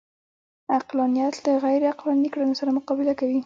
[0.77, 3.39] عقلانیت له غیرعقلاني کړنو سره مقابله کوي